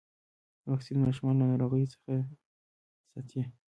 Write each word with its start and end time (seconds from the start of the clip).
واکسین 0.69 0.97
ماشومان 1.05 1.35
له 1.39 1.45
ناروغيو 1.51 1.91
څخه 1.93 2.11
ساتي. 3.11 3.41